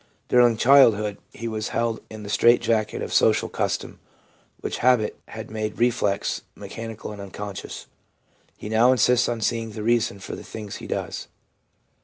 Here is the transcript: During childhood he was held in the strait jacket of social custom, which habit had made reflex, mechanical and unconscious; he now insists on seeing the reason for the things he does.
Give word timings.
During 0.29 0.57
childhood 0.57 1.19
he 1.31 1.47
was 1.47 1.67
held 1.77 1.99
in 2.09 2.23
the 2.23 2.29
strait 2.29 2.59
jacket 2.59 3.03
of 3.03 3.13
social 3.13 3.47
custom, 3.49 3.99
which 4.59 4.77
habit 4.79 5.19
had 5.27 5.51
made 5.51 5.77
reflex, 5.77 6.41
mechanical 6.55 7.11
and 7.11 7.21
unconscious; 7.21 7.85
he 8.57 8.67
now 8.67 8.91
insists 8.91 9.29
on 9.29 9.41
seeing 9.41 9.73
the 9.73 9.83
reason 9.83 10.17
for 10.17 10.35
the 10.35 10.43
things 10.43 10.77
he 10.77 10.87
does. 10.87 11.27